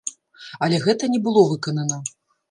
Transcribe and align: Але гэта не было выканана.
Але 0.67 0.79
гэта 0.85 1.09
не 1.15 1.19
было 1.27 1.43
выканана. 1.51 1.99